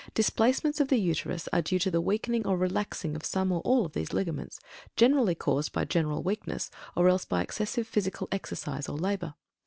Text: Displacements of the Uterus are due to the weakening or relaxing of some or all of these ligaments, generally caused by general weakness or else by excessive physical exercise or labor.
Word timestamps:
Displacements 0.15 0.79
of 0.79 0.87
the 0.87 0.97
Uterus 0.97 1.47
are 1.53 1.61
due 1.61 1.77
to 1.77 1.91
the 1.91 2.01
weakening 2.01 2.47
or 2.47 2.57
relaxing 2.57 3.15
of 3.15 3.23
some 3.23 3.51
or 3.51 3.61
all 3.61 3.85
of 3.85 3.93
these 3.93 4.11
ligaments, 4.13 4.59
generally 4.95 5.35
caused 5.35 5.71
by 5.73 5.85
general 5.85 6.23
weakness 6.23 6.71
or 6.95 7.07
else 7.07 7.23
by 7.23 7.43
excessive 7.43 7.85
physical 7.87 8.27
exercise 8.31 8.89
or 8.89 8.97
labor. 8.97 9.35